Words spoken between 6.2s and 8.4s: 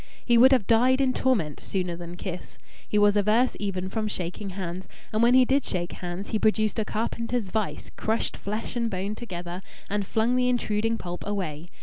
he produced a carpenter's vice, crushed